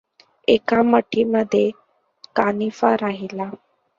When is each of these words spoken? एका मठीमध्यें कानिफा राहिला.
एका 0.47 0.81
मठीमध्यें 0.83 1.69
कानिफा 2.35 2.93
राहिला. 3.01 3.49